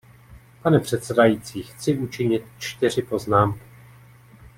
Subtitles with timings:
[0.61, 3.61] Pane předsedající, chci učinit čtyři poznámky.